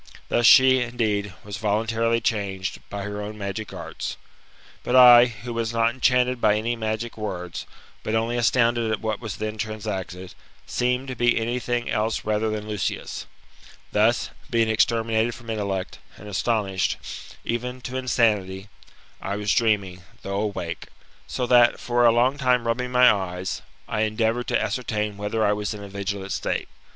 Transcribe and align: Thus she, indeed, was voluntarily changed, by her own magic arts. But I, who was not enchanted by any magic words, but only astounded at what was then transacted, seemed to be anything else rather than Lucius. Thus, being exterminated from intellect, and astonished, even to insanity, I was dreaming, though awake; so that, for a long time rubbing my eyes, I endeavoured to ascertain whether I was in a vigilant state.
Thus 0.29 0.47
she, 0.47 0.81
indeed, 0.81 1.35
was 1.43 1.57
voluntarily 1.57 2.19
changed, 2.19 2.79
by 2.89 3.03
her 3.03 3.21
own 3.21 3.37
magic 3.37 3.71
arts. 3.71 4.17
But 4.83 4.95
I, 4.95 5.25
who 5.25 5.53
was 5.53 5.73
not 5.73 5.91
enchanted 5.91 6.41
by 6.41 6.55
any 6.55 6.75
magic 6.75 7.19
words, 7.19 7.67
but 8.01 8.15
only 8.15 8.35
astounded 8.35 8.91
at 8.91 8.99
what 8.99 9.19
was 9.19 9.35
then 9.37 9.59
transacted, 9.59 10.33
seemed 10.65 11.07
to 11.09 11.15
be 11.15 11.37
anything 11.39 11.87
else 11.87 12.25
rather 12.25 12.49
than 12.49 12.67
Lucius. 12.67 13.27
Thus, 13.91 14.31
being 14.49 14.69
exterminated 14.69 15.35
from 15.35 15.51
intellect, 15.51 15.99
and 16.17 16.27
astonished, 16.27 16.97
even 17.45 17.79
to 17.81 17.95
insanity, 17.95 18.69
I 19.21 19.35
was 19.35 19.53
dreaming, 19.53 20.01
though 20.23 20.41
awake; 20.41 20.87
so 21.27 21.45
that, 21.45 21.79
for 21.79 22.07
a 22.07 22.11
long 22.11 22.39
time 22.39 22.65
rubbing 22.65 22.91
my 22.91 23.13
eyes, 23.13 23.61
I 23.87 24.01
endeavoured 24.01 24.47
to 24.47 24.59
ascertain 24.59 25.17
whether 25.17 25.45
I 25.45 25.53
was 25.53 25.75
in 25.75 25.83
a 25.83 25.87
vigilant 25.87 26.31
state. 26.31 26.69